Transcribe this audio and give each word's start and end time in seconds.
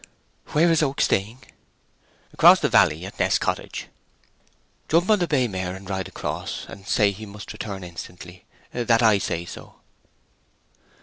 "Where 0.53 0.71
is 0.71 0.81
Oak 0.81 0.99
staying?" 0.99 1.43
"Across 2.33 2.61
the 2.61 2.69
valley 2.69 3.05
at 3.05 3.19
Nest 3.19 3.39
Cottage!" 3.39 3.85
"Jump 4.89 5.11
on 5.11 5.19
the 5.19 5.27
bay 5.27 5.47
mare, 5.47 5.75
and 5.75 5.87
ride 5.87 6.07
across, 6.07 6.65
and 6.67 6.87
say 6.87 7.11
he 7.11 7.27
must 7.27 7.53
return 7.53 7.83
instantly—that 7.83 9.03
I 9.03 9.19
say 9.19 9.45
so." 9.45 9.75